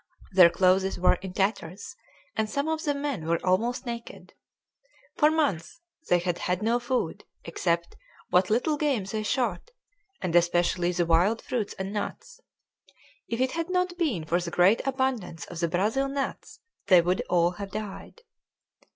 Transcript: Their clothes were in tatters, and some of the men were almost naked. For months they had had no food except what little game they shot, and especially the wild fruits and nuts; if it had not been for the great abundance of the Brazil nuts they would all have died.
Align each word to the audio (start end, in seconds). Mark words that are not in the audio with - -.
Their 0.31 0.49
clothes 0.49 0.97
were 0.99 1.19
in 1.21 1.31
tatters, 1.33 1.95
and 2.35 2.49
some 2.49 2.67
of 2.67 2.83
the 2.83 2.95
men 2.95 3.27
were 3.27 3.39
almost 3.45 3.85
naked. 3.85 4.33
For 5.15 5.29
months 5.29 5.79
they 6.09 6.17
had 6.17 6.39
had 6.39 6.63
no 6.63 6.79
food 6.79 7.23
except 7.43 7.95
what 8.31 8.49
little 8.49 8.77
game 8.77 9.03
they 9.03 9.21
shot, 9.21 9.69
and 10.19 10.35
especially 10.35 10.91
the 10.91 11.05
wild 11.05 11.39
fruits 11.39 11.75
and 11.77 11.93
nuts; 11.93 12.39
if 13.27 13.39
it 13.39 13.51
had 13.51 13.69
not 13.69 13.95
been 13.99 14.25
for 14.25 14.39
the 14.41 14.49
great 14.49 14.81
abundance 14.87 15.45
of 15.45 15.59
the 15.59 15.67
Brazil 15.67 16.07
nuts 16.09 16.61
they 16.87 16.99
would 16.99 17.21
all 17.29 17.51
have 17.61 17.69
died. 17.69 18.21